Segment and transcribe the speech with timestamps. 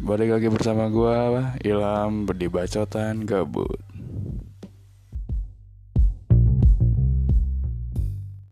[0.00, 3.89] Balik lagi bersama gua Ilham Berdibacotan Gabut.